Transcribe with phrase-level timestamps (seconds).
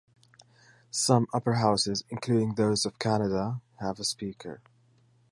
[0.89, 4.59] Some upper houses, including those of Canada, have a speaker.